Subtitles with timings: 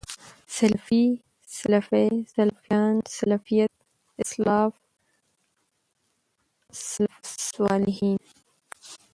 [0.55, 1.03] سلفي،
[1.57, 3.71] سلفۍ، سلفيان، سلفيَت،
[4.21, 4.73] اسلاف،
[6.71, 8.17] سلف صالحين